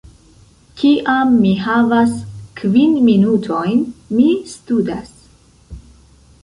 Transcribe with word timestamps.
Kiam 0.79 1.35
mi 1.43 1.51
havas 1.65 2.15
kvin 2.63 2.97
minutojn, 3.11 3.85
mi 4.17 4.27
studas 4.55 5.15